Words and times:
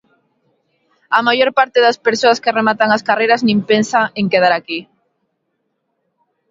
A 1.17 1.19
maior 1.27 1.49
parte 1.59 1.77
das 1.85 2.01
persoas 2.07 2.41
que 2.43 2.55
rematan 2.59 2.89
as 2.91 3.05
carreiras 3.07 3.41
nin 3.47 3.59
pensa 3.71 4.01
en 4.19 4.25
quedar 4.33 4.53
aquí. 4.55 4.79